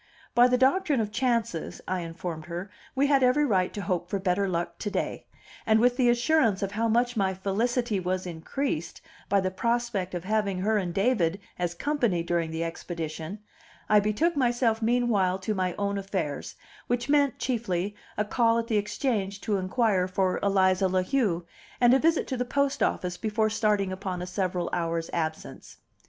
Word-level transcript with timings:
By 0.33 0.47
the 0.47 0.57
doctrine 0.57 0.99
of 0.99 1.11
chances, 1.11 1.79
I 1.87 1.99
informed 1.99 2.45
her, 2.47 2.71
we 2.95 3.05
had 3.05 3.21
every 3.21 3.45
right 3.45 3.71
to 3.75 3.83
hope 3.83 4.09
for 4.09 4.17
better 4.17 4.47
luck 4.49 4.79
to 4.79 4.89
day; 4.89 5.27
and, 5.63 5.79
with 5.79 5.95
the 5.95 6.09
assurance 6.09 6.63
of 6.63 6.71
how 6.71 6.87
much 6.87 7.15
my 7.15 7.35
felicity 7.35 7.99
was 7.99 8.25
increased 8.25 8.99
by 9.29 9.39
the 9.41 9.51
prospect 9.51 10.15
of 10.15 10.23
having 10.23 10.57
her 10.57 10.79
and 10.79 10.91
David 10.91 11.39
as 11.59 11.75
company 11.75 12.23
during 12.23 12.49
the 12.49 12.63
expedition, 12.63 13.41
I 13.89 13.99
betook 13.99 14.35
myself 14.35 14.81
meanwhile 14.81 15.37
to 15.37 15.53
my 15.53 15.75
own 15.75 15.99
affairs, 15.99 16.55
which 16.87 17.07
meant 17.07 17.37
chiefly 17.37 17.95
a 18.17 18.25
call 18.25 18.57
at 18.57 18.65
the 18.65 18.77
Exchange 18.77 19.39
to 19.41 19.57
inquire 19.57 20.07
for 20.07 20.39
Eliza 20.41 20.87
La 20.87 21.03
Heu, 21.03 21.45
and 21.79 21.93
a 21.93 21.99
visit 21.99 22.25
to 22.29 22.37
the 22.37 22.43
post 22.43 22.81
office 22.81 23.17
before 23.17 23.51
starting 23.51 23.91
upon 23.91 24.19
a 24.19 24.25
several 24.25 24.67
hours' 24.73 25.11
absence. 25.13 25.77